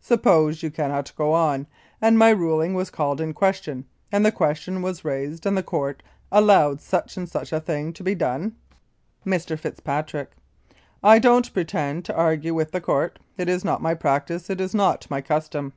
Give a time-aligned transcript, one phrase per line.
[0.00, 1.66] Suppose you cannot go on,
[2.00, 6.02] and my ruling was called in question, and the question was raised and the Court
[6.32, 8.56] allowed such and such a thing to be done?
[9.26, 9.58] Mr.
[9.58, 10.30] FITZPATRICK:
[11.02, 13.18] I don't pretend to argue with the Court.
[13.36, 15.74] It is not my practice, it is not my custom.